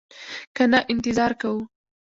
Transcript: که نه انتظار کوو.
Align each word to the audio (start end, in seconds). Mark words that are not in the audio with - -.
که 0.55 0.63
نه 0.71 0.79
انتظار 0.93 1.31
کوو. 1.41 1.59